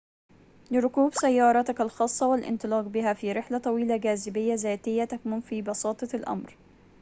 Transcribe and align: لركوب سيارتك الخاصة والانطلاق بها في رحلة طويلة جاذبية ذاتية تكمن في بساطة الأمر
لركوب 0.71 1.13
سيارتك 1.13 1.81
الخاصة 1.81 2.27
والانطلاق 2.27 2.81
بها 2.81 3.13
في 3.13 3.31
رحلة 3.31 3.57
طويلة 3.57 3.97
جاذبية 3.97 4.53
ذاتية 4.53 5.03
تكمن 5.03 5.41
في 5.41 5.61
بساطة 5.61 6.07
الأمر 6.15 6.55